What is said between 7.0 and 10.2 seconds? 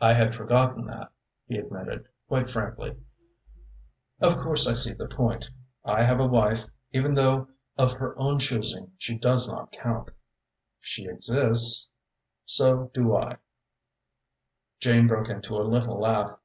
though of her own choosing she does not count."